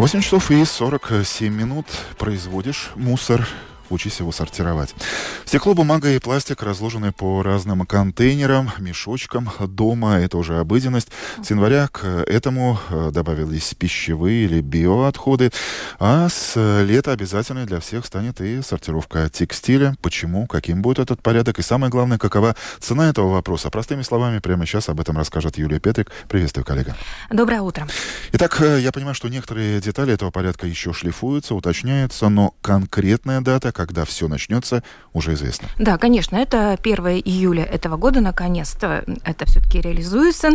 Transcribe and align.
8 0.00 0.22
часов 0.22 0.50
и 0.50 0.64
47 0.64 1.54
минут 1.54 1.84
производишь 2.16 2.92
мусор 2.94 3.46
учись 3.90 4.20
его 4.20 4.32
сортировать. 4.32 4.94
Стекло, 5.44 5.74
бумага 5.74 6.10
и 6.10 6.18
пластик 6.18 6.62
разложены 6.62 7.12
по 7.12 7.42
разным 7.42 7.84
контейнерам, 7.86 8.70
мешочкам 8.78 9.50
дома. 9.60 10.18
Это 10.18 10.38
уже 10.38 10.58
обыденность. 10.58 11.08
С 11.42 11.50
января 11.50 11.88
к 11.88 12.04
этому 12.04 12.78
э, 12.88 13.10
добавились 13.12 13.74
пищевые 13.74 14.44
или 14.44 14.60
биоотходы. 14.60 15.50
А 15.98 16.28
с 16.28 16.54
лета 16.82 17.12
обязательной 17.12 17.66
для 17.66 17.80
всех 17.80 18.06
станет 18.06 18.40
и 18.40 18.62
сортировка 18.62 19.28
текстиля. 19.28 19.96
Почему, 20.02 20.46
каким 20.46 20.82
будет 20.82 20.98
этот 20.98 21.22
порядок 21.22 21.58
и 21.58 21.62
самое 21.62 21.90
главное, 21.90 22.18
какова 22.18 22.56
цена 22.78 23.10
этого 23.10 23.32
вопроса. 23.32 23.70
Простыми 23.70 24.02
словами, 24.02 24.38
прямо 24.38 24.66
сейчас 24.66 24.88
об 24.88 25.00
этом 25.00 25.16
расскажет 25.16 25.58
Юлия 25.58 25.80
Петрик. 25.80 26.10
Приветствую, 26.28 26.64
коллега. 26.64 26.96
Доброе 27.30 27.60
утро. 27.62 27.86
Итак, 28.32 28.60
э, 28.60 28.80
я 28.80 28.92
понимаю, 28.92 29.14
что 29.14 29.28
некоторые 29.28 29.80
детали 29.80 30.12
этого 30.12 30.30
порядка 30.30 30.66
еще 30.66 30.92
шлифуются, 30.92 31.54
уточняются, 31.54 32.28
но 32.28 32.54
конкретная 32.62 33.40
дата, 33.40 33.72
когда 33.80 34.04
все 34.04 34.28
начнется, 34.28 34.82
уже 35.14 35.32
известно. 35.32 35.66
Да, 35.78 35.96
конечно, 35.96 36.36
это 36.36 36.72
1 36.82 37.22
июля 37.24 37.64
этого 37.64 37.96
года, 37.96 38.20
наконец-то 38.20 39.04
это 39.24 39.46
все-таки 39.46 39.80
реализуется. 39.80 40.50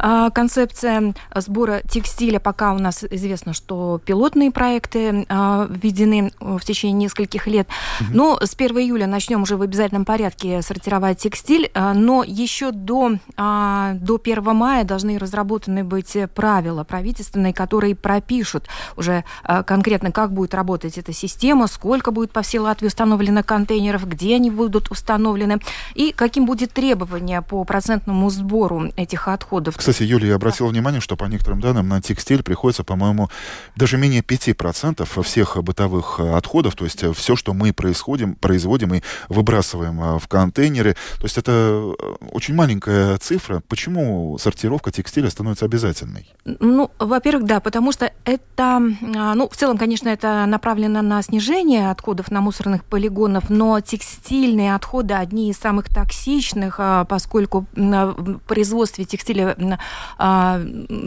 А, 0.00 0.30
концепция 0.30 1.14
сбора 1.36 1.82
текстиля, 1.88 2.40
пока 2.40 2.72
у 2.72 2.78
нас 2.80 3.04
известно, 3.08 3.52
что 3.52 4.00
пилотные 4.04 4.50
проекты 4.50 5.24
а, 5.28 5.68
введены 5.70 6.32
в 6.40 6.60
течение 6.64 7.04
нескольких 7.04 7.46
лет. 7.46 7.68
Угу. 8.00 8.08
Но 8.12 8.38
с 8.42 8.54
1 8.56 8.76
июля 8.78 9.06
начнем 9.06 9.42
уже 9.42 9.56
в 9.56 9.62
обязательном 9.62 10.04
порядке 10.04 10.60
сортировать 10.60 11.18
текстиль, 11.18 11.70
а, 11.74 11.94
но 11.94 12.24
еще 12.26 12.72
до, 12.72 13.18
до 13.36 14.20
1 14.20 14.56
мая 14.56 14.82
должны 14.82 15.16
разработаны 15.16 15.84
быть 15.84 16.16
правила 16.34 16.82
правительственные, 16.82 17.54
которые 17.54 17.94
пропишут 17.94 18.66
уже 18.96 19.22
конкретно, 19.64 20.10
как 20.10 20.32
будет 20.32 20.54
работать 20.54 20.98
эта 20.98 21.12
система, 21.12 21.68
сколько 21.68 22.10
будет 22.10 22.32
по 22.32 22.42
всей 22.42 22.63
Латвии 22.64 22.88
установлено 22.88 23.42
контейнеров, 23.42 24.08
где 24.08 24.36
они 24.36 24.50
будут 24.50 24.90
установлены 24.90 25.58
и 25.94 26.12
каким 26.12 26.46
будет 26.46 26.72
требование 26.72 27.42
по 27.42 27.64
процентному 27.64 28.30
сбору 28.30 28.90
этих 28.96 29.28
отходов. 29.28 29.76
Кстати, 29.76 30.02
Юлия, 30.02 30.30
я 30.30 30.34
обратил 30.36 30.66
да. 30.66 30.72
внимание, 30.72 31.00
что 31.00 31.16
по 31.16 31.24
некоторым 31.24 31.60
данным 31.60 31.88
на 31.88 32.00
текстиль 32.00 32.42
приходится, 32.42 32.84
по-моему, 32.84 33.28
даже 33.76 33.96
менее 33.96 34.22
5% 34.22 35.22
всех 35.22 35.62
бытовых 35.62 36.20
отходов, 36.20 36.74
то 36.74 36.84
есть 36.84 37.04
все, 37.14 37.36
что 37.36 37.54
мы 37.54 37.72
происходим, 37.72 38.34
производим 38.34 38.94
и 38.94 39.02
выбрасываем 39.28 40.00
а, 40.00 40.18
в 40.18 40.28
контейнеры. 40.28 40.94
То 41.18 41.24
есть 41.24 41.38
это 41.38 41.94
э, 41.98 42.14
очень 42.32 42.54
маленькая 42.54 43.16
цифра. 43.18 43.62
Почему 43.68 44.38
сортировка 44.38 44.90
текстиля 44.90 45.30
становится 45.30 45.64
обязательной? 45.64 46.26
Ну, 46.44 46.90
во-первых, 46.98 47.44
да, 47.44 47.60
потому 47.60 47.92
что 47.92 48.12
это, 48.24 48.82
а, 49.16 49.34
ну, 49.34 49.48
в 49.48 49.56
целом, 49.56 49.78
конечно, 49.78 50.08
это 50.08 50.46
направлено 50.46 51.02
на 51.02 51.22
снижение 51.22 51.90
отходов 51.90 52.30
на 52.30 52.40
мусорных 52.54 52.84
полигонов, 52.84 53.50
но 53.50 53.80
текстильные 53.80 54.76
отходы 54.76 55.14
одни 55.14 55.50
из 55.50 55.58
самых 55.58 55.88
токсичных, 55.88 56.76
а, 56.78 57.04
поскольку 57.04 57.66
в 57.74 58.38
производстве 58.46 59.04
текстиля 59.04 59.56
а, 60.18 60.60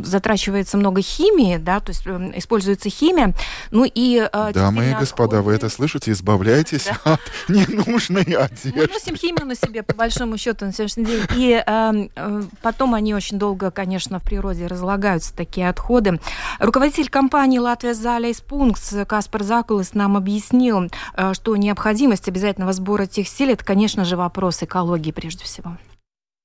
затрачивается 0.03 0.78
много 0.78 1.02
химии, 1.02 1.58
да, 1.58 1.80
то 1.80 1.92
есть 1.92 2.06
эм, 2.06 2.38
используется 2.38 2.90
химия. 2.90 3.34
Ну 3.72 3.86
и 3.86 4.18
а, 4.31 4.52
Дамы 4.52 4.92
и 4.92 4.94
господа, 4.94 5.38
отходы... 5.38 5.42
вы 5.44 5.53
это 5.53 5.70
слышите? 5.70 6.12
Избавляйтесь 6.12 6.90
да. 7.06 7.14
от 7.14 7.22
ненужной 7.48 8.23
одежды. 8.23 8.73
Мы 8.75 8.88
носим 8.88 9.16
химию 9.16 9.45
на 9.45 9.56
себе, 9.56 9.84
по 9.84 9.95
большому 9.95 10.38
счету, 10.38 10.66
на 10.66 10.73
сегодняшний 10.73 11.06
день. 11.06 11.22
И 11.36 11.64
э, 11.66 12.42
потом 12.62 12.94
они 12.94 13.16
очень 13.16 13.40
долго, 13.40 13.72
конечно, 13.72 14.20
в 14.20 14.23
природе 14.23 14.68
разлагаются, 14.68 15.34
такие 15.34 15.70
отходы. 15.70 16.20
Руководитель 16.59 17.09
компании 17.09 17.59
«Латвия 17.59 17.94
Заля 17.94 18.28
Пункс» 18.48 18.94
Каспар 19.08 19.44
Закулес 19.44 19.94
нам 19.94 20.18
объяснил, 20.18 20.90
что 21.38 21.56
не 21.56 21.68
необходимость 21.68 22.28
обязательного 22.28 22.74
сбора 22.74 23.06
текстиля, 23.06 23.53
это, 23.53 23.64
конечно 23.64 24.06
же, 24.06 24.18
вопрос 24.18 24.64
экологии 24.64 25.12
прежде 25.12 25.44
всего. 25.44 25.78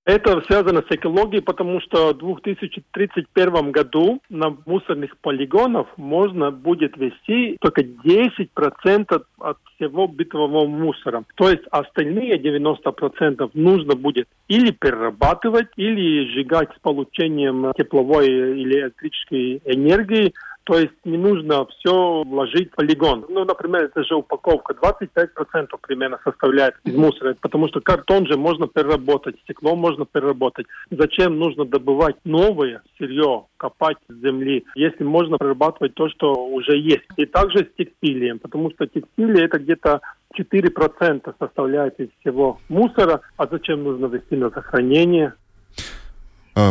Это 0.04 0.42
связано 0.48 0.82
с 0.82 0.90
экологией, 0.90 1.42
потому 1.42 1.80
что 1.80 2.12
в 2.12 2.18
2031 2.18 3.70
году 3.70 4.20
на 4.28 4.56
мусорных 4.66 5.16
полигонах 5.18 5.86
можно 5.96 6.50
будет 6.50 6.96
вести 6.96 7.56
только 7.60 7.82
10% 7.82 9.22
от 9.38 9.58
всего 9.76 10.08
бытового 10.08 10.66
мусора. 10.66 11.22
То 11.36 11.48
есть 11.48 11.62
остальные 11.70 12.38
90% 12.38 13.50
нужно 13.54 13.94
будет 13.94 14.26
или 14.48 14.72
перерабатывать, 14.72 15.68
или 15.76 16.28
сжигать 16.32 16.70
с 16.76 16.80
получением 16.80 17.72
тепловой 17.78 18.26
или 18.26 18.80
электрической 18.80 19.62
энергии, 19.64 20.34
то 20.64 20.78
есть 20.78 20.94
не 21.04 21.18
нужно 21.18 21.66
все 21.66 22.22
вложить 22.24 22.70
в 22.72 22.76
полигон. 22.76 23.24
Ну, 23.28 23.44
например, 23.44 23.84
это 23.84 24.04
же 24.04 24.14
упаковка 24.14 24.74
25% 24.74 25.68
примерно 25.80 26.18
составляет 26.24 26.74
из 26.84 26.94
мусора, 26.94 27.36
потому 27.40 27.68
что 27.68 27.80
картон 27.80 28.26
же 28.26 28.36
можно 28.36 28.66
переработать, 28.66 29.36
стекло 29.40 29.74
можно 29.74 30.04
переработать. 30.04 30.66
Зачем 30.90 31.38
нужно 31.38 31.64
добывать 31.64 32.16
новое 32.24 32.82
сырье, 32.98 33.46
копать 33.56 33.98
с 34.08 34.14
земли, 34.14 34.64
если 34.74 35.04
можно 35.04 35.38
перерабатывать 35.38 35.94
то, 35.94 36.08
что 36.08 36.32
уже 36.32 36.78
есть. 36.78 37.04
И 37.16 37.26
также 37.26 37.58
с 37.58 37.76
текстилием, 37.76 38.38
потому 38.38 38.70
что 38.70 38.86
текстиль 38.86 39.42
это 39.42 39.58
где-то 39.58 40.00
4% 40.38 41.34
составляет 41.38 42.00
из 42.00 42.08
всего 42.20 42.58
мусора, 42.68 43.20
а 43.36 43.46
зачем 43.50 43.82
нужно 43.82 44.06
вести 44.06 44.36
на 44.36 44.50
сохранение, 44.50 45.28
а 45.28 45.32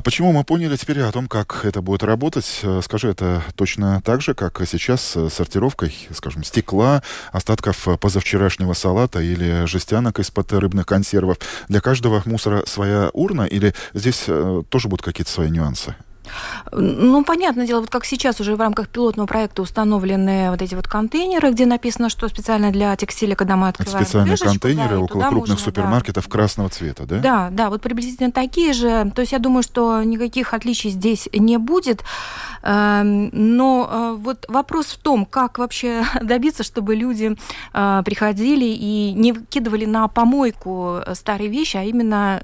почему 0.04 0.32
мы 0.32 0.44
поняли 0.44 0.76
теперь 0.76 1.02
о 1.02 1.12
том, 1.12 1.28
как 1.28 1.66
это 1.66 1.82
будет 1.82 2.04
работать? 2.04 2.60
Э, 2.62 2.82
скажи, 2.84 3.10
это 3.10 3.42
точно 3.56 4.02
так 4.06 4.22
же, 4.22 4.36
как 4.36 4.62
сейчас 4.68 5.02
с 5.02 5.30
сортировкой, 5.30 5.96
скажем, 6.14 6.44
стекла, 6.44 7.02
остатков 7.32 7.88
позавчерашнего 8.00 8.74
салата 8.74 9.22
или 9.22 9.66
жестянок 9.66 10.20
из-под 10.20 10.54
рыбных 10.54 10.86
консервов? 10.86 11.38
Для 11.68 11.82
каждого 11.82 12.22
мусора 12.26 12.64
своя 12.68 13.10
урна 13.14 13.44
или 13.44 13.74
здесь 13.94 14.26
э, 14.28 14.62
тоже 14.70 14.88
будут 14.88 15.04
какие-то 15.04 15.32
свои 15.32 15.50
нюансы? 15.50 15.96
Ну, 16.72 17.24
понятное 17.24 17.68
дело, 17.68 17.82
вот 17.82 17.90
как 17.90 18.06
сейчас 18.06 18.40
уже 18.40 18.56
в 18.56 18.60
рамках 18.60 18.90
пилотного 18.90 19.28
проекта 19.28 19.62
установлены 19.62 20.50
вот 20.50 20.62
эти 20.62 20.76
вот 20.76 20.88
контейнеры, 20.88 21.52
где 21.52 21.66
написано, 21.66 22.10
что 22.10 22.28
специально 22.28 22.72
для 22.72 22.96
текстиля, 22.96 23.36
когда 23.36 23.56
мы 23.56 23.70
открываем 23.70 24.06
Специальные 24.06 24.38
контейнеры 24.38 24.96
да, 24.96 25.00
около 25.00 25.22
крупных 25.22 25.50
можно, 25.50 25.58
супермаркетов 25.58 26.26
да. 26.26 26.32
красного 26.32 26.70
цвета, 26.70 27.06
да? 27.06 27.20
Да, 27.20 27.50
да, 27.52 27.70
вот 27.70 27.82
приблизительно 27.82 28.32
такие 28.32 28.74
же. 28.74 29.12
То 29.16 29.22
есть 29.22 29.32
я 29.32 29.40
думаю, 29.40 29.64
что 29.64 30.04
никаких 30.04 30.54
отличий 30.54 30.90
здесь 30.90 31.30
не 31.34 31.58
будет. 31.58 32.04
Эм, 32.64 33.30
но 33.34 33.90
э, 33.92 34.16
вот 34.20 34.46
вопрос 34.48 34.88
в 34.88 34.98
том, 34.98 35.26
как 35.26 35.58
вообще 35.58 36.04
добиться, 36.22 36.64
чтобы 36.64 36.96
люди 36.96 37.36
э, 37.74 38.02
приходили 38.06 38.66
и 38.66 39.14
не 39.14 39.34
выкидывали 39.34 39.86
на 39.86 40.08
помойку 40.08 41.00
старые 41.14 41.50
вещи, 41.50 41.78
а 41.78 41.84
именно 41.84 42.42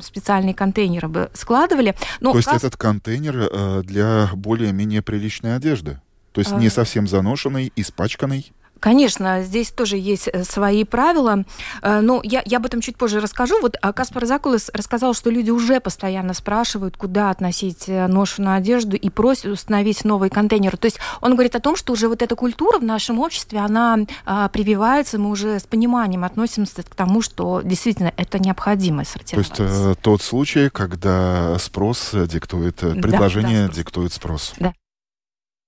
специальные 0.00 0.54
контейнеры 0.54 1.08
бы 1.08 1.30
складывали. 1.34 1.94
Но 2.20 2.32
То 2.32 2.38
есть 2.38 2.48
как... 2.48 2.58
этот 2.58 2.76
контейнер 2.76 3.13
э, 3.50 3.82
для 3.84 4.30
более-менее 4.34 5.02
приличной 5.02 5.56
одежды? 5.56 6.00
То 6.32 6.40
есть 6.40 6.52
не 6.52 6.68
совсем 6.68 7.06
заношенный, 7.06 7.72
испачканный? 7.76 8.52
Конечно, 8.84 9.42
здесь 9.42 9.70
тоже 9.70 9.96
есть 9.96 10.28
э, 10.30 10.44
свои 10.44 10.84
правила, 10.84 11.44
э, 11.80 12.00
но 12.00 12.20
я, 12.22 12.42
я 12.44 12.58
об 12.58 12.66
этом 12.66 12.82
чуть 12.82 12.98
позже 12.98 13.18
расскажу. 13.18 13.58
Вот 13.62 13.78
а, 13.80 13.94
Каспар 13.94 14.26
Закулес 14.26 14.70
рассказал, 14.74 15.14
что 15.14 15.30
люди 15.30 15.50
уже 15.50 15.80
постоянно 15.80 16.34
спрашивают, 16.34 16.98
куда 16.98 17.30
относить 17.30 17.84
э, 17.86 18.06
ношенную 18.08 18.56
одежду 18.56 18.94
и 18.94 19.08
просят 19.08 19.46
установить 19.46 20.04
новый 20.04 20.28
контейнер. 20.28 20.76
То 20.76 20.84
есть 20.84 20.98
он 21.22 21.32
говорит 21.32 21.56
о 21.56 21.60
том, 21.60 21.76
что 21.76 21.94
уже 21.94 22.08
вот 22.08 22.20
эта 22.20 22.36
культура 22.36 22.78
в 22.78 22.84
нашем 22.84 23.20
обществе, 23.20 23.60
она 23.60 24.00
а, 24.26 24.50
прививается, 24.50 25.18
мы 25.18 25.30
уже 25.30 25.58
с 25.58 25.64
пониманием 25.64 26.22
относимся 26.22 26.82
к 26.82 26.94
тому, 26.94 27.22
что 27.22 27.62
действительно 27.64 28.12
это 28.18 28.38
необходимо 28.38 29.06
сортировать. 29.06 29.50
То 29.50 29.62
есть 29.62 30.00
тот 30.02 30.20
случай, 30.20 30.68
когда 30.68 31.58
спрос 31.58 32.10
диктует, 32.12 32.76
предложение 32.76 33.62
да, 33.62 33.66
да, 33.68 33.72
спрос. 33.72 33.76
диктует 33.78 34.12
спрос. 34.12 34.52
Да. 34.58 34.74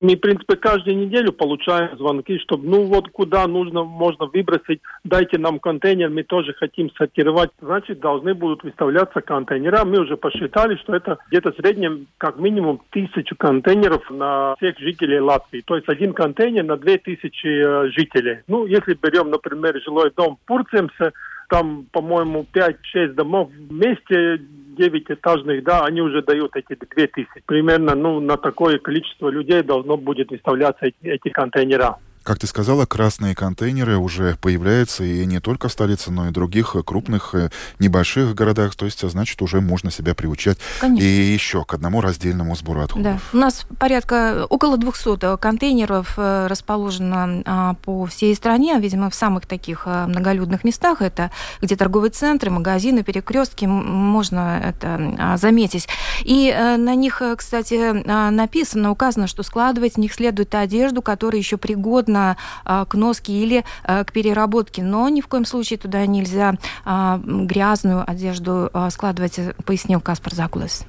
Мы, 0.01 0.15
в 0.17 0.21
принципе, 0.21 0.57
каждую 0.57 0.99
неделю 0.99 1.33
получаем 1.33 1.97
звонки, 1.97 2.39
чтобы, 2.41 2.69
ну 2.69 2.85
вот 2.85 3.09
куда 3.09 3.47
нужно, 3.47 3.83
можно 3.83 4.27
выбросить, 4.27 4.83
дайте 5.05 5.39
нам 5.39 5.59
контейнер, 5.59 6.11
мы 6.11 6.23
тоже 6.23 6.53
хотим 6.53 6.91
сортировать. 6.93 7.51
Значит, 7.63 8.01
должны 8.01 8.35
будут 8.35 8.63
выставляться 8.63 9.23
контейнера. 9.23 9.85
Мы 9.85 10.01
уже 10.01 10.19
посчитали, 10.19 10.77
что 10.77 10.95
это 10.95 11.19
где-то 11.29 11.53
в 11.53 11.57
среднем 11.57 12.09
как 12.19 12.39
минимум 12.39 12.83
тысячу 12.91 13.35
контейнеров 13.37 14.11
на 14.11 14.55
всех 14.57 14.79
жителей 14.79 15.21
Латвии. 15.21 15.63
То 15.65 15.77
есть 15.77 15.89
один 15.89 16.13
контейнер 16.13 16.65
на 16.65 16.77
две 16.77 16.99
тысячи 16.99 17.47
э, 17.47 17.91
жителей. 17.91 18.41
Ну, 18.49 18.67
если 18.67 18.93
берем, 18.95 19.31
например, 19.31 19.81
жилой 19.83 20.13
дом 20.15 20.39
Пурцемсе, 20.45 21.13
там, 21.49 21.87
по-моему, 21.93 22.47
5-6 22.53 23.15
домов 23.15 23.51
вместе 23.57 24.41
девятиэтажных, 24.77 25.65
да, 25.65 25.85
они 25.85 26.01
уже 26.01 26.23
дают 26.23 26.55
эти 26.57 26.79
две 26.95 27.07
тысячи. 27.07 27.43
Примерно, 27.47 27.95
ну, 27.95 28.21
на 28.21 28.37
такое 28.37 28.79
количество 28.79 29.29
людей 29.29 29.63
должно 29.63 29.97
будет 29.97 30.31
выставляться 30.31 30.87
эти, 30.87 30.97
эти 31.03 31.29
контейнера. 31.31 31.97
Как 32.27 32.41
ты 32.41 32.49
сказала, 32.49 32.87
красные 32.87 33.37
контейнеры 33.37 33.99
уже 33.99 34.37
появляются 34.41 35.05
и 35.05 35.25
не 35.27 35.39
только 35.39 35.69
в 35.69 35.73
столице, 35.73 36.11
но 36.11 36.27
и 36.27 36.33
других 36.33 36.75
крупных 36.85 37.37
э, 37.37 37.51
небольших 37.79 38.35
городах. 38.35 38.75
То 38.75 38.85
есть, 38.85 39.09
значит, 39.09 39.41
уже 39.43 39.61
можно 39.61 39.93
себя 39.93 40.13
приучать 40.13 40.59
Конечно. 40.81 41.07
и 41.07 41.07
еще 41.07 41.65
к 41.65 41.73
одному 41.75 42.01
раздельному 42.01 42.57
сбору 42.57 42.81
отходов. 42.81 43.05
Да. 43.05 43.19
У 43.33 43.41
нас 43.41 43.65
порядка 43.79 44.45
около 44.51 44.77
200 44.77 45.37
контейнеров 45.37 46.15
э, 46.17 46.49
расположено 46.49 47.43
а, 47.45 47.75
по 47.75 48.07
всей 48.07 48.35
стране, 48.35 48.77
видимо, 48.81 49.09
в 49.09 49.15
самых 49.15 49.47
таких 49.47 49.85
э, 49.87 50.07
многолюдных 50.09 50.65
местах. 50.65 51.03
Это 51.03 51.31
где 51.63 51.77
торговые 51.77 52.11
центры, 52.11 52.51
магазины, 52.51 53.05
перекрестки, 53.05 53.67
можно 53.67 54.61
это 54.65 55.15
а, 55.17 55.37
заметить. 55.37 55.87
И 56.25 56.53
на 56.77 56.97
них, 56.97 57.23
кстати, 57.37 57.93
написано, 58.33 58.91
указано, 58.91 59.29
что 59.29 59.45
складывать 59.45 59.95
в 59.95 59.99
них 59.99 60.13
следует 60.13 60.53
одежду, 60.57 61.03
которая 61.03 61.39
еще 61.39 61.57
пригодна 61.57 62.16
к 62.65 62.89
носке 62.95 63.33
или 63.33 63.65
к 63.85 64.13
переработке, 64.13 64.83
но 64.83 65.09
ни 65.09 65.21
в 65.21 65.29
коем 65.29 65.45
случае 65.45 65.79
туда 65.79 66.05
нельзя 66.07 66.55
грязную 66.85 68.09
одежду 68.09 68.71
складывать, 68.91 69.39
пояснил 69.65 70.01
Каспар 70.01 70.35
Закулес. 70.35 70.85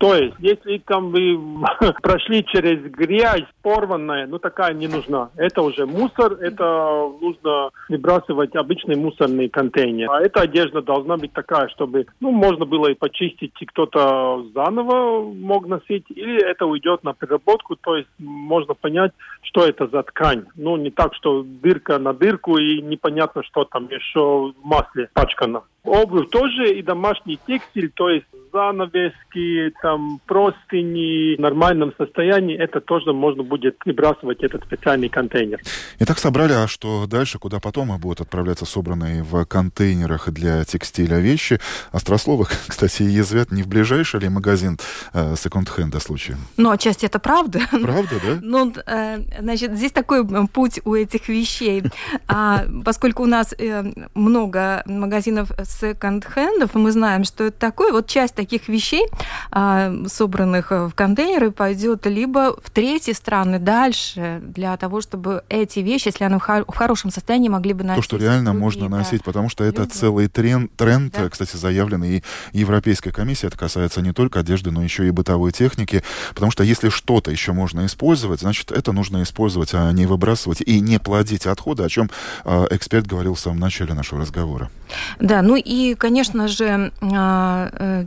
То 0.00 0.14
есть, 0.14 0.34
если 0.38 0.78
там 0.78 1.10
вы 1.10 1.38
прошли 2.02 2.42
через 2.46 2.80
грязь 2.90 3.44
порванная, 3.60 4.26
ну 4.26 4.38
такая 4.38 4.72
не 4.72 4.88
нужна. 4.88 5.28
Это 5.36 5.60
уже 5.60 5.84
мусор, 5.84 6.32
это 6.40 7.10
нужно 7.20 7.68
выбрасывать 7.90 8.56
обычный 8.56 8.96
мусорный 8.96 9.50
контейнер. 9.50 10.10
А 10.10 10.22
эта 10.22 10.40
одежда 10.40 10.80
должна 10.80 11.18
быть 11.18 11.34
такая, 11.34 11.68
чтобы 11.68 12.06
ну, 12.18 12.30
можно 12.30 12.64
было 12.64 12.86
и 12.86 12.94
почистить, 12.94 13.52
и 13.60 13.66
кто-то 13.66 14.46
заново 14.54 15.30
мог 15.34 15.66
носить, 15.66 16.06
или 16.08 16.50
это 16.50 16.64
уйдет 16.64 17.04
на 17.04 17.12
переработку, 17.12 17.76
то 17.76 17.96
есть 17.96 18.08
можно 18.18 18.72
понять, 18.72 19.12
что 19.42 19.66
это 19.66 19.86
за 19.86 20.02
ткань. 20.02 20.46
Ну, 20.56 20.78
не 20.78 20.90
так, 20.90 21.14
что 21.14 21.44
дырка 21.44 21.98
на 21.98 22.14
дырку, 22.14 22.56
и 22.56 22.80
непонятно, 22.80 23.42
что 23.42 23.64
там 23.64 23.86
еще 23.90 24.52
в 24.52 24.54
масле 24.64 25.10
пачкано. 25.12 25.64
Обувь 25.84 26.30
тоже 26.30 26.72
и 26.72 26.82
домашний 26.82 27.38
текстиль, 27.46 27.90
то 27.90 28.08
есть 28.08 28.26
занавески, 28.52 29.72
там 29.82 30.20
простыни 30.26 31.36
в 31.36 31.40
нормальном 31.40 31.92
состоянии, 31.96 32.56
это 32.56 32.80
тоже 32.80 33.12
можно 33.12 33.42
будет 33.42 33.76
выбрасывать 33.84 34.42
этот 34.42 34.64
специальный 34.64 35.08
контейнер. 35.08 35.60
Итак, 35.98 36.18
собрали, 36.18 36.52
а 36.52 36.66
что 36.66 37.06
дальше, 37.06 37.38
куда 37.38 37.60
потом 37.60 37.96
будут 37.98 38.20
отправляться 38.20 38.64
собранные 38.64 39.22
в 39.22 39.44
контейнерах 39.44 40.30
для 40.30 40.64
текстиля 40.64 41.18
вещи? 41.18 41.60
Острословы, 41.92 42.46
кстати, 42.68 43.02
язвят 43.02 43.52
не 43.52 43.62
в 43.62 43.68
ближайший 43.68 44.20
ли 44.20 44.28
магазин 44.28 44.78
э, 45.12 45.34
секонд-хенда 45.36 46.00
случаем? 46.00 46.38
Ну, 46.56 46.70
отчасти 46.70 47.06
это 47.06 47.18
правда. 47.18 47.60
Правда, 47.70 48.16
да? 48.24 48.38
Ну, 48.50 48.72
э, 48.86 49.18
значит, 49.38 49.76
здесь 49.76 49.92
такой 49.92 50.26
путь 50.48 50.80
у 50.84 50.94
этих 50.94 51.28
вещей. 51.28 51.84
А, 52.26 52.64
поскольку 52.84 53.22
у 53.22 53.26
нас 53.26 53.54
э, 53.56 53.84
много 54.14 54.82
магазинов 54.86 55.50
секонд-хендов, 55.62 56.74
мы 56.74 56.90
знаем, 56.90 57.24
что 57.24 57.44
это 57.44 57.58
такое, 57.58 57.92
вот 57.92 58.06
часть 58.08 58.39
таких 58.40 58.68
вещей, 58.68 59.06
а, 59.50 59.92
собранных 60.06 60.70
в 60.70 60.92
контейнеры, 60.94 61.50
пойдет 61.50 62.06
либо 62.06 62.56
в 62.62 62.70
третьи 62.70 63.12
страны 63.12 63.58
дальше, 63.58 64.40
для 64.42 64.76
того, 64.78 65.02
чтобы 65.02 65.44
эти 65.50 65.80
вещи, 65.80 66.08
если 66.08 66.24
они 66.24 66.38
в 66.38 66.74
хорошем 66.74 67.10
состоянии, 67.10 67.48
могли 67.48 67.74
бы 67.74 67.84
носить. 67.84 67.96
То, 67.96 68.02
что 68.02 68.16
реально 68.16 68.54
можно 68.54 68.88
да. 68.88 68.98
носить, 68.98 69.22
потому 69.22 69.50
что 69.50 69.64
это 69.64 69.82
Люди. 69.82 69.92
целый 69.92 70.28
тренд, 70.28 70.74
тренд 70.76 71.12
да. 71.12 71.28
кстати, 71.28 71.56
заявленный 71.56 72.18
и 72.18 72.22
Европейской 72.52 73.10
комиссией. 73.10 73.48
Это 73.48 73.58
касается 73.58 74.00
не 74.00 74.12
только 74.12 74.40
одежды, 74.40 74.70
но 74.70 74.82
еще 74.82 75.06
и 75.06 75.10
бытовой 75.10 75.52
техники. 75.52 76.02
Потому 76.30 76.50
что 76.50 76.64
если 76.64 76.88
что-то 76.88 77.30
еще 77.30 77.52
можно 77.52 77.84
использовать, 77.84 78.40
значит, 78.40 78.72
это 78.72 78.92
нужно 78.92 79.22
использовать, 79.22 79.74
а 79.74 79.92
не 79.92 80.06
выбрасывать 80.06 80.62
и 80.62 80.80
не 80.80 80.98
плодить 80.98 81.46
отходы, 81.46 81.84
о 81.84 81.88
чем 81.88 82.10
э, 82.44 82.66
эксперт 82.70 83.06
говорил 83.06 83.34
в 83.34 83.40
самом 83.40 83.58
начале 83.58 83.92
нашего 83.92 84.20
разговора. 84.22 84.70
Да, 85.18 85.42
ну 85.42 85.56
и, 85.56 85.94
конечно 85.94 86.48
же, 86.48 86.92
а, 87.00 87.70
э, 87.72 88.06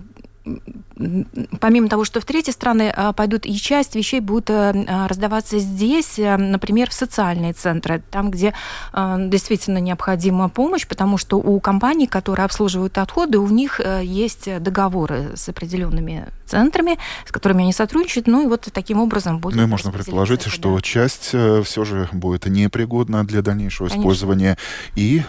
помимо 1.60 1.88
того, 1.88 2.04
что 2.06 2.20
в 2.20 2.26
третьи 2.26 2.52
страны 2.52 2.94
а, 2.96 3.14
пойдут, 3.14 3.46
и 3.46 3.56
часть 3.56 3.96
вещей 3.96 4.20
будет 4.20 4.50
э, 4.50 4.86
а, 4.88 5.08
раздаваться 5.08 5.60
здесь, 5.60 6.20
э, 6.20 6.36
например, 6.38 6.90
в 6.90 6.94
социальные 6.94 7.54
центры, 7.54 8.04
там, 8.12 8.30
где 8.30 8.54
действительно 8.94 9.78
необходима 9.78 10.50
помощь, 10.50 10.86
потому 10.88 11.18
что 11.18 11.38
у 11.38 11.60
компаний, 11.60 12.08
которые 12.08 12.46
обслуживают 12.46 12.98
отходы, 12.98 13.38
у 13.40 13.48
них 13.48 13.80
есть 14.02 14.50
договоры 14.62 15.32
с 15.36 15.50
определенными 15.50 16.28
центрами, 16.46 16.98
с 17.26 17.32
которыми 17.32 17.64
они 17.64 17.74
сотрудничают, 17.74 18.28
ну 18.28 18.44
и 18.44 18.48
вот 18.48 18.68
таким 18.72 19.00
образом 19.00 19.40
будет. 19.40 19.56
Ну 19.56 19.64
и 19.64 19.66
можно 19.66 19.92
предположить, 19.92 20.42
это, 20.42 20.50
что 20.50 20.76
да. 20.76 20.82
часть 20.82 21.30
все 21.30 21.86
же 21.86 22.10
будет 22.12 22.46
непригодна 22.46 23.26
для 23.26 23.42
дальнейшего 23.42 23.88
Конечно. 23.88 24.02
использования 24.02 24.58
и 24.96 25.24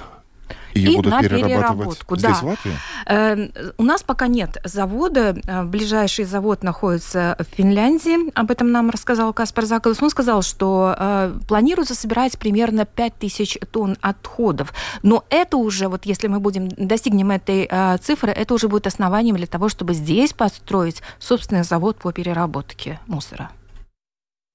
и 0.74 0.96
будут 0.96 1.12
на 1.12 1.22
переработку. 1.22 2.16
Здесь, 2.16 2.30
да. 2.30 2.38
в 2.40 2.44
Латвии? 2.44 2.72
Э, 3.06 3.72
у 3.78 3.82
нас 3.82 4.02
пока 4.02 4.26
нет 4.26 4.58
завода. 4.64 5.36
Э, 5.46 5.64
ближайший 5.64 6.24
завод 6.24 6.62
находится 6.62 7.36
в 7.38 7.56
Финляндии. 7.56 8.30
Об 8.34 8.50
этом 8.50 8.72
нам 8.72 8.90
рассказал 8.90 9.32
Каспар 9.32 9.64
Заколос. 9.64 10.02
Он 10.02 10.10
сказал, 10.10 10.42
что 10.42 10.94
э, 10.98 11.34
планируется 11.48 11.94
собирать 11.94 12.38
примерно 12.38 12.84
5000 12.84 13.58
тонн 13.70 13.96
отходов. 14.00 14.72
Но 15.02 15.24
это 15.30 15.56
уже, 15.56 15.88
вот 15.88 16.06
если 16.06 16.28
мы 16.28 16.40
будем 16.40 16.68
достигнем 16.68 17.30
этой 17.30 17.68
э, 17.70 17.98
цифры, 17.98 18.32
это 18.32 18.54
уже 18.54 18.68
будет 18.68 18.86
основанием 18.86 19.36
для 19.36 19.46
того, 19.46 19.68
чтобы 19.68 19.94
здесь 19.94 20.32
построить 20.32 21.02
собственный 21.18 21.64
завод 21.64 21.98
по 21.98 22.12
переработке 22.12 23.00
мусора. 23.06 23.50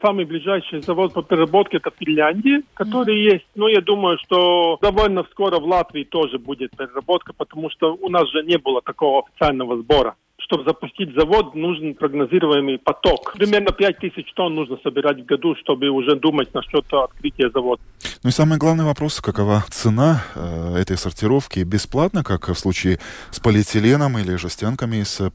Самый 0.02 0.24
ближайший 0.24 0.82
завод 0.82 1.14
по 1.14 1.22
переработке 1.22 1.78
это 1.78 1.92
Финляндия, 2.00 2.62
который 2.74 3.16
mm-hmm. 3.16 3.34
есть. 3.34 3.46
Но 3.56 3.68
я 3.68 3.82
думаю, 3.82 4.18
что 4.24 4.78
довольно 4.82 5.26
скоро 5.32 5.60
в 5.60 5.66
Латвии 5.66 6.06
тоже 6.06 6.40
будет 6.40 6.72
переработка, 6.78 7.34
потому 7.34 7.70
что 7.70 7.96
у 7.96 8.10
нас 8.10 8.30
же 8.32 8.44
не 8.44 8.58
было 8.58 8.82
такого 8.82 9.24
официального 9.26 9.78
сбора. 9.78 10.16
Чтобы 10.38 10.64
запустить 10.64 11.14
завод, 11.16 11.54
нужен 11.54 11.96
прогнозируемый 11.96 12.80
поток. 12.80 13.34
Примерно 13.34 13.74
5 13.74 13.98
тысяч 13.98 14.32
тонн 14.36 14.56
нужно 14.56 14.78
собирать 14.82 15.20
в 15.20 15.26
году, 15.26 15.54
чтобы 15.56 15.90
уже 15.90 16.16
думать 16.16 16.54
насчет 16.54 16.86
открытия 16.94 17.50
завода. 17.50 17.82
Ну 18.24 18.30
и 18.30 18.32
самый 18.32 18.58
главный 18.58 18.86
вопрос, 18.86 19.20
какова 19.20 19.64
цена 19.70 20.24
э, 20.36 20.78
этой 20.78 20.98
сортировки? 20.98 21.60
Бесплатно, 21.60 22.24
как 22.24 22.48
в 22.48 22.56
случае 22.56 23.00
с 23.32 23.40
полиэтиленом 23.42 24.18
или 24.18 24.36
жестянками 24.36 25.02
из 25.02 25.20
э, 25.20 25.30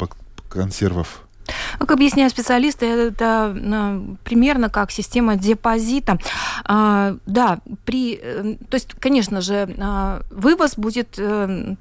консервов? 0.49 1.29
Как 1.79 1.91
объясняют 1.91 2.33
специалисты, 2.33 2.87
это 2.87 3.55
ну, 3.55 4.17
примерно 4.25 4.71
как 4.71 4.91
система 4.91 5.37
депозита. 5.37 6.19
А, 6.65 7.17
да, 7.27 7.59
при, 7.85 8.19
э, 8.21 8.57
то 8.69 8.75
есть, 8.75 8.95
конечно 8.99 9.41
же, 9.41 9.75
а, 9.79 10.23
вывоз 10.31 10.77
будет 10.77 11.15
э, 11.19 11.75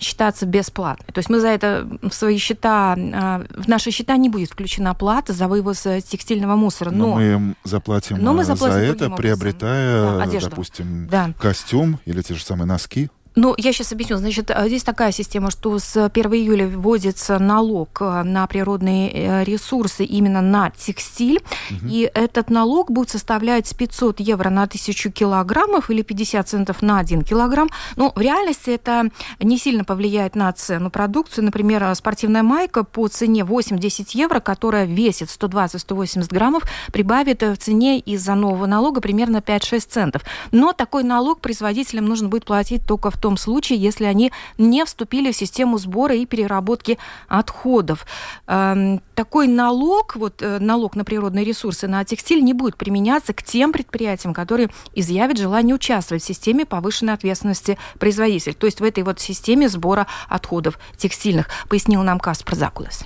считаться 0.00 0.46
бесплатной. 0.46 1.12
То 1.12 1.18
есть 1.18 1.28
мы 1.28 1.40
за 1.40 1.48
это 1.48 1.86
в 2.02 2.12
свои 2.12 2.38
счета, 2.38 2.96
а, 2.96 3.44
в 3.54 3.68
наши 3.68 3.90
счета 3.90 4.16
не 4.16 4.28
будет 4.28 4.50
включена 4.50 4.94
плата 4.94 5.32
за 5.32 5.46
вывоз 5.46 5.84
э, 5.86 6.00
текстильного 6.00 6.56
мусора. 6.56 6.90
Но, 6.90 7.08
но 7.08 7.14
мы 7.16 7.54
заплатим, 7.64 8.18
но 8.20 8.32
мы 8.32 8.44
заплатим 8.44 8.74
за 8.74 8.80
это, 8.80 9.10
приобретая, 9.10 10.26
да, 10.26 10.40
допустим, 10.40 11.06
да. 11.08 11.32
костюм 11.38 12.00
или 12.06 12.22
те 12.22 12.34
же 12.34 12.42
самые 12.42 12.66
носки. 12.66 13.10
Ну, 13.36 13.54
я 13.56 13.72
сейчас 13.72 13.92
объясню. 13.92 14.16
Значит, 14.16 14.50
э, 14.50 14.66
здесь 14.66 14.82
такая 14.82 15.12
система, 15.12 15.50
что 15.50 15.78
с 15.78 15.96
1 15.96 16.32
июля 16.34 16.66
вводится 16.66 17.38
налог 17.38 17.98
э, 18.00 18.22
на 18.24 18.46
природные 18.48 19.10
э, 19.12 19.44
ресурсы 19.44 20.04
именно 20.04 20.40
на 20.40 20.70
текстиль. 20.70 21.40
Угу. 21.70 21.88
И 21.88 22.10
этот 22.12 22.50
налог 22.50 22.90
будет 22.90 23.10
составлять 23.10 23.72
500 23.76 24.18
евро 24.20 24.50
на 24.50 24.64
1000 24.64 25.10
килограммов 25.10 25.90
или 25.90 26.02
50 26.02 26.48
центов 26.48 26.82
на 26.82 26.98
1 26.98 27.22
килограмм. 27.22 27.70
Но 27.94 28.12
в 28.14 28.20
реальности 28.20 28.70
это 28.70 29.10
не 29.38 29.58
сильно 29.58 29.84
повлияет 29.84 30.34
на 30.34 30.52
цену 30.52 30.90
продукции. 30.90 31.40
Например, 31.40 31.94
спортивная 31.94 32.42
майка 32.42 32.82
по 32.82 33.06
цене 33.06 33.42
8-10 33.42 34.08
евро, 34.14 34.40
которая 34.40 34.86
весит 34.86 35.28
120-180 35.28 36.26
граммов, 36.30 36.64
прибавит 36.92 37.42
в 37.42 37.56
цене 37.58 38.00
из-за 38.00 38.34
нового 38.34 38.66
налога 38.66 39.00
примерно 39.00 39.36
5-6 39.36 39.80
центов. 39.88 40.22
Но 40.50 40.72
такой 40.72 41.04
налог 41.04 41.40
производителям 41.40 42.06
нужно 42.06 42.28
будет 42.28 42.44
платить 42.44 42.84
только 42.86 43.10
в 43.10 43.20
том 43.20 43.29
случае, 43.36 43.78
если 43.78 44.04
они 44.04 44.32
не 44.58 44.84
вступили 44.84 45.32
в 45.32 45.36
систему 45.36 45.78
сбора 45.78 46.14
и 46.14 46.26
переработки 46.26 46.98
отходов. 47.28 48.06
Эм, 48.46 49.00
такой 49.14 49.48
налог, 49.48 50.16
вот 50.16 50.42
э, 50.42 50.58
налог 50.58 50.96
на 50.96 51.04
природные 51.04 51.44
ресурсы 51.44 51.88
на 51.88 52.04
текстиль 52.04 52.42
не 52.42 52.52
будет 52.52 52.76
применяться 52.76 53.32
к 53.32 53.42
тем 53.42 53.72
предприятиям, 53.72 54.34
которые 54.34 54.68
изъявят 54.94 55.38
желание 55.38 55.74
участвовать 55.74 56.22
в 56.22 56.26
системе 56.26 56.66
повышенной 56.66 57.14
ответственности 57.14 57.78
производителя, 57.98 58.54
то 58.54 58.66
есть 58.66 58.80
в 58.80 58.84
этой 58.84 59.02
вот 59.02 59.20
системе 59.20 59.68
сбора 59.68 60.06
отходов 60.28 60.78
текстильных, 60.96 61.48
пояснил 61.68 62.02
нам 62.02 62.18
Каспар 62.18 62.54
Закулес 62.54 63.04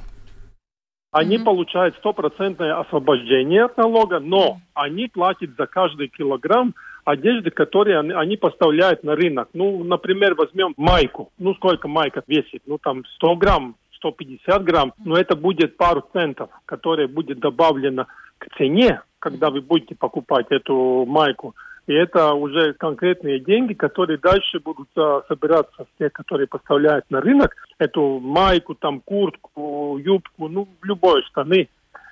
они 1.14 1.37
mm-hmm. 1.37 1.45
получают 1.45 1.95
стопроцентное 1.99 2.81
освобождение 2.81 3.66
от 3.66 3.76
налога, 3.76 4.19
но 4.19 4.59
они 4.75 5.07
платят 5.07 5.50
за 5.57 5.69
каждый 5.69 6.09
килограмм 6.09 6.75
одежды, 7.04 7.50
которые 7.50 7.99
они, 7.99 8.12
они 8.12 8.37
поставляют 8.37 9.04
на 9.04 9.14
рынок. 9.14 9.49
Ну, 9.52 9.84
например, 9.84 10.34
возьмем 10.34 10.75
майку. 10.76 11.30
Ну, 11.38 11.54
сколько 11.54 11.88
майка 11.88 12.23
весит? 12.26 12.62
Ну, 12.66 12.78
там 12.78 13.04
100 13.16 13.37
грамм, 13.37 13.76
150 13.96 14.64
грамм. 14.64 14.92
Но 15.04 15.16
это 15.16 15.37
будет 15.37 15.76
пару 15.76 16.04
центов, 16.12 16.50
которые 16.66 17.08
будет 17.08 17.38
добавлено 17.38 18.06
к 18.38 18.49
цене, 18.56 19.02
когда 19.18 19.50
вы 19.50 19.61
будете 19.61 19.94
покупать 19.94 20.46
эту 20.50 21.04
майку. 21.06 21.54
И 21.87 21.92
это 21.92 22.32
уже 22.32 22.73
конкретные 22.75 23.40
деньги, 23.40 23.75
которые 23.75 24.18
дальше 24.18 24.58
будут 24.58 24.88
а, 24.96 25.23
собираться 25.28 25.84
с 25.84 25.99
тех, 25.99 26.12
которые 26.12 26.46
поставляют 26.46 27.04
на 27.11 27.20
рынок 27.20 27.54
эту 27.78 28.20
майку, 28.20 28.75
там, 28.75 29.00
куртку, 29.00 29.99
юбку, 30.02 30.49
ну, 30.49 30.66
любой 30.82 31.23
штаны. 31.25 31.68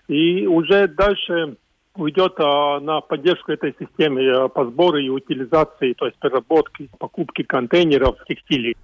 И 0.08 0.46
уже 0.46 0.88
дальше 0.88 1.56
уйдет 1.94 2.34
а, 2.38 2.80
на 2.80 3.00
поддержку 3.00 3.52
этой 3.52 3.74
системы 3.78 4.26
а, 4.28 4.48
по 4.48 4.64
сбору 4.64 4.98
и 4.98 5.08
утилизации, 5.08 5.92
то 5.94 6.06
есть 6.06 6.18
переработки, 6.18 6.88
покупки 6.98 7.42
контейнеров, 7.42 8.16
текстилей. 8.26 8.76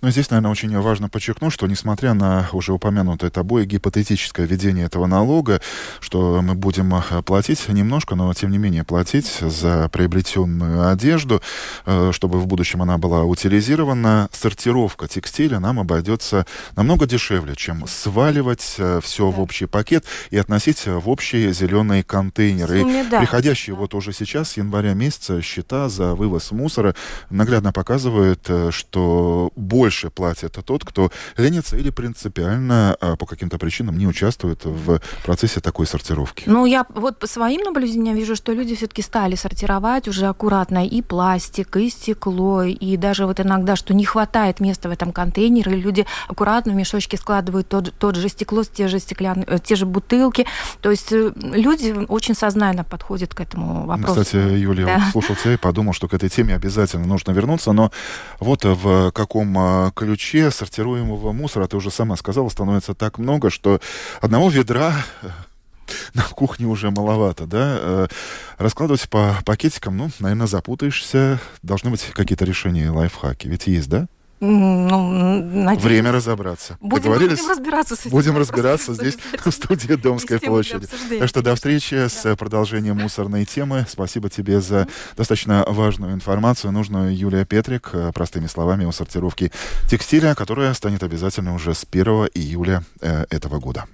Но 0.00 0.10
здесь, 0.10 0.30
наверное, 0.30 0.50
очень 0.50 0.78
важно 0.78 1.08
подчеркнуть, 1.08 1.52
что 1.52 1.66
несмотря 1.66 2.14
на 2.14 2.48
уже 2.52 2.72
упомянутое 2.72 3.30
тобой 3.30 3.66
гипотетическое 3.66 4.46
введение 4.46 4.86
этого 4.86 5.06
налога, 5.06 5.60
что 6.00 6.40
мы 6.42 6.54
будем 6.54 6.94
э, 6.94 7.22
платить 7.22 7.68
немножко, 7.68 8.14
но 8.14 8.32
тем 8.34 8.50
не 8.50 8.58
менее 8.58 8.84
платить 8.84 9.38
за 9.40 9.88
приобретенную 9.88 10.88
одежду, 10.90 11.42
э, 11.86 12.10
чтобы 12.12 12.40
в 12.40 12.46
будущем 12.46 12.82
она 12.82 12.98
была 12.98 13.24
утилизирована, 13.24 14.28
сортировка 14.32 15.08
текстиля 15.08 15.58
нам 15.58 15.80
обойдется 15.80 16.46
намного 16.76 17.06
дешевле, 17.06 17.54
чем 17.56 17.86
сваливать 17.86 18.76
э, 18.78 19.00
все 19.02 19.30
да. 19.30 19.36
в 19.36 19.40
общий 19.40 19.66
пакет 19.66 20.04
и 20.30 20.36
относить 20.36 20.86
в 20.86 21.08
общие 21.08 21.52
зеленые 21.52 22.02
контейнеры. 22.02 22.80
Сумме, 22.80 23.04
да. 23.04 23.20
приходящие 23.20 23.74
да. 23.74 23.80
вот 23.80 23.94
уже 23.94 24.12
сейчас, 24.12 24.50
с 24.50 24.56
января 24.56 24.94
месяца, 24.94 25.40
счета 25.42 25.88
за 25.88 26.14
вывоз 26.14 26.52
мусора 26.52 26.94
наглядно 27.30 27.72
показывают, 27.72 28.48
что 28.70 29.50
больше 29.64 30.10
платит 30.10 30.58
тот, 30.64 30.84
кто 30.84 31.10
ленится 31.36 31.76
или 31.76 31.90
принципиально 31.90 32.96
а, 33.00 33.16
по 33.16 33.26
каким-то 33.26 33.58
причинам 33.58 33.98
не 33.98 34.06
участвует 34.06 34.64
в 34.64 35.00
процессе 35.24 35.60
такой 35.60 35.86
сортировки. 35.86 36.44
Ну, 36.46 36.66
я 36.66 36.86
вот 36.90 37.18
по 37.18 37.26
своим 37.26 37.62
наблюдениям 37.62 38.16
вижу, 38.16 38.36
что 38.36 38.52
люди 38.52 38.76
все-таки 38.76 39.02
стали 39.02 39.34
сортировать 39.34 40.08
уже 40.08 40.26
аккуратно 40.26 40.86
и 40.86 41.02
пластик, 41.02 41.76
и 41.76 41.90
стекло, 41.90 42.62
и 42.62 42.96
даже 42.96 43.26
вот 43.26 43.40
иногда, 43.40 43.76
что 43.76 43.94
не 43.94 44.04
хватает 44.04 44.60
места 44.60 44.88
в 44.88 44.92
этом 44.92 45.12
контейнере, 45.12 45.72
и 45.72 45.80
люди 45.80 46.06
аккуратно 46.28 46.72
в 46.72 46.76
мешочки 46.76 47.16
складывают 47.16 47.68
тот, 47.68 47.92
тот 47.98 48.16
же 48.16 48.28
стекло, 48.28 48.64
те 48.64 48.88
же 48.88 48.98
стеклянные, 48.98 49.46
э, 49.46 49.58
те 49.62 49.76
же 49.76 49.86
бутылки. 49.86 50.46
То 50.80 50.90
есть 50.90 51.12
э, 51.12 51.32
люди 51.36 51.94
очень 52.08 52.34
сознательно 52.34 52.84
подходят 52.84 53.34
к 53.34 53.40
этому 53.40 53.86
вопросу. 53.86 54.20
Кстати, 54.20 54.36
Юлия, 54.36 54.86
да. 54.86 55.08
слушал 55.12 55.36
тебя 55.36 55.54
и 55.54 55.56
подумал, 55.56 55.92
что 55.92 56.08
к 56.08 56.14
этой 56.14 56.28
теме 56.28 56.54
обязательно 56.54 57.06
нужно 57.06 57.32
вернуться, 57.32 57.72
но 57.72 57.90
вот 58.40 58.64
в 58.64 59.10
каком 59.12 59.53
а, 59.58 59.90
ключе 59.92 60.50
сортируемого 60.50 61.32
мусора, 61.32 61.66
ты 61.66 61.76
уже 61.76 61.90
сама 61.90 62.16
сказала, 62.16 62.48
становится 62.48 62.94
так 62.94 63.18
много, 63.18 63.50
что 63.50 63.80
одного 64.20 64.50
ведра 64.50 64.94
э, 65.22 65.28
на 66.14 66.22
кухне 66.22 66.66
уже 66.66 66.90
маловато, 66.90 67.46
да? 67.46 67.76
Э, 67.78 68.06
раскладывать 68.58 69.08
по 69.08 69.36
пакетикам, 69.44 69.96
ну, 69.96 70.10
наверное, 70.18 70.46
запутаешься. 70.46 71.40
Должны 71.62 71.90
быть 71.90 72.04
какие-то 72.14 72.44
решения, 72.44 72.90
лайфхаки. 72.90 73.48
Ведь 73.48 73.66
есть, 73.66 73.88
да? 73.88 74.06
Ну, 74.40 75.42
надеюсь. 75.42 75.84
Время 75.84 76.12
разобраться. 76.12 76.76
Будем, 76.80 77.12
будем 77.12 77.48
разбираться 77.48 77.96
с 77.96 78.00
этим. 78.00 78.10
Будем 78.10 78.36
разбираться 78.36 78.94
здесь, 78.94 79.16
в 79.44 79.50
студии 79.50 79.94
Домской 79.94 80.38
площади. 80.38 80.88
Так 81.18 81.28
что 81.28 81.42
до 81.42 81.54
встречи 81.54 81.96
да. 81.96 82.08
с 82.08 82.36
продолжением 82.36 82.98
мусорной 82.98 83.44
темы. 83.44 83.86
Спасибо 83.88 84.28
тебе 84.28 84.60
за 84.60 84.88
достаточно 85.16 85.64
важную 85.66 86.12
информацию, 86.12 86.72
нужную 86.72 87.16
Юлия 87.16 87.44
Петрик, 87.44 87.90
э, 87.92 88.12
простыми 88.12 88.46
словами, 88.46 88.84
о 88.84 88.92
сортировке 88.92 89.50
текстиля, 89.88 90.34
которая 90.34 90.74
станет 90.74 91.02
обязательно 91.02 91.54
уже 91.54 91.74
с 91.74 91.86
1 91.90 92.04
июля 92.34 92.82
э, 93.00 93.24
этого 93.30 93.58
года. 93.60 93.86